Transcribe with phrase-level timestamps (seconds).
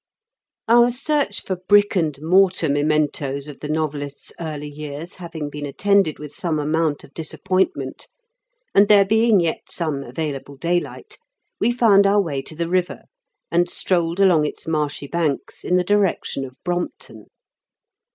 [0.67, 5.47] 65 Our search for brick and mortar memen toes of the novelist's early years having
[5.51, 8.07] been attended with some amount of disappointment,
[8.73, 11.19] and there being yet some available daylight,
[11.59, 13.03] we found our way to the river,
[13.51, 17.27] and strolled along its marshy banks in the direction of Brompton.